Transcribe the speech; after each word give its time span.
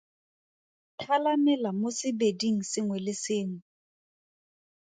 Thala 1.01 1.33
mela 1.45 1.69
mo 1.79 1.89
sebeding 1.99 2.57
sengwe 2.71 2.97
le 3.05 3.13
sengwe. 3.23 3.59